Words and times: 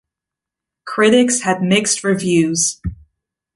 Critics 0.85 1.41
had 1.41 1.61
mixed 1.61 2.03
reviews. 2.03 2.81